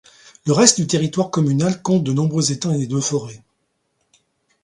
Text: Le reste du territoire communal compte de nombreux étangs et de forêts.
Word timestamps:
Le 0.47 0.53
reste 0.53 0.81
du 0.81 0.87
territoire 0.87 1.29
communal 1.29 1.79
compte 1.83 2.03
de 2.03 2.11
nombreux 2.11 2.51
étangs 2.51 2.73
et 2.73 2.87
de 2.87 2.99
forêts. 2.99 3.43